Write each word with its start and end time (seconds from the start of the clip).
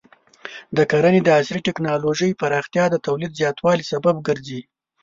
د 0.77 0.79
کرنې 0.91 1.21
د 1.23 1.29
عصري 1.39 1.61
ټکنالوژۍ 1.67 2.31
پراختیا 2.41 2.85
د 2.89 2.95
تولید 3.07 3.31
زیاتوالي 3.39 3.85
سبب 3.91 4.15
ګرځي. 4.27 4.61